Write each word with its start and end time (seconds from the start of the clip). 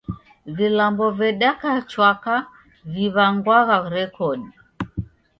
Vilambo 0.55 1.05
vedaka 1.19 1.71
chwaka 1.89 2.35
viw'angwagha 2.93 3.77
rekodi. 3.95 4.49